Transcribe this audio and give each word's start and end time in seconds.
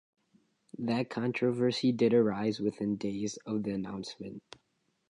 That 0.79 1.11
controversy 1.11 1.91
did 1.91 2.15
arise 2.15 2.59
within 2.59 2.95
days 2.95 3.37
of 3.45 3.61
the 3.61 3.69
announcement. 3.73 4.41